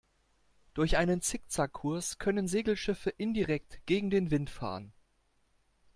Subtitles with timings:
[0.73, 4.93] Durch einen Zickzack-Kurs können Segelschiffe indirekt gegen den Wind fahren.